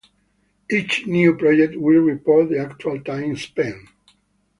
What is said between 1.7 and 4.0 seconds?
will record the actual time spent.